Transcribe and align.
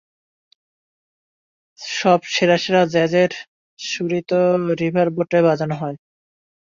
সব 1.79 2.19
সেরা 2.33 2.57
সেরা 2.57 2.81
জ্যাজের 2.93 3.31
সুরই 3.79 4.21
তো 4.29 4.39
রিভারবোটে 4.81 5.39
বাজানো 5.47 5.75
হয়। 5.81 5.97